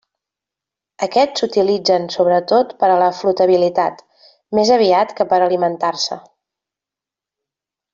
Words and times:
Aquests 1.07 1.43
s'utilitzen 1.43 2.07
sobretot 2.15 2.73
per 2.81 2.91
a 2.93 2.97
la 3.03 3.11
flotabilitat, 3.19 4.03
més 4.61 4.75
aviat 4.81 5.15
que 5.21 5.31
per 5.35 5.43
alimentar-se. 5.51 6.23